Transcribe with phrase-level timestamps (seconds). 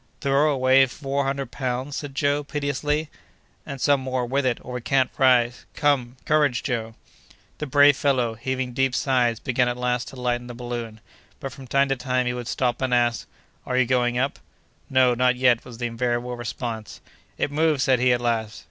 [0.19, 3.11] "Throw away four hundred pounds!" said Joe, piteously.
[3.67, 5.67] "And some more with it, or we can't rise.
[5.75, 6.95] Come, courage, Joe!"
[7.59, 11.01] The brave fellow, heaving deep sighs, began at last to lighten the balloon;
[11.39, 13.27] but, from time to time, he would stop, and ask:
[13.63, 14.39] "Are you going up?"
[14.89, 16.99] "No, not yet," was the invariable response.
[17.37, 18.59] "It moves!" said he, at last.